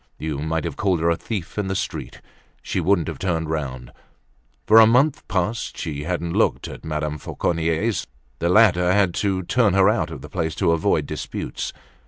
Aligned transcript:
You 0.17 0.39
might 0.39 0.63
have 0.63 0.77
called 0.77 0.99
her 0.99 1.11
a 1.11 1.15
thief 1.15 1.59
in 1.59 1.67
the 1.67 1.75
street, 1.75 2.21
she 2.63 2.79
wouldn't 2.79 3.07
have 3.07 3.19
turned 3.19 3.51
round. 3.51 3.91
For 4.65 4.79
a 4.79 4.87
month 4.87 5.27
past 5.27 5.77
she 5.77 6.05
hadn't 6.05 6.33
looked 6.33 6.67
at 6.67 6.83
Madame 6.83 7.19
Fauconnier's; 7.19 8.07
the 8.39 8.49
latter 8.49 8.87
had 8.91 8.95
had 8.95 9.13
to 9.13 9.43
turn 9.43 9.75
her 9.75 9.89
out 9.91 10.09
of 10.09 10.21
the 10.23 10.27
place 10.29 10.55
to 10.55 10.71
avoid 10.71 11.05
disputes. 11.05 11.71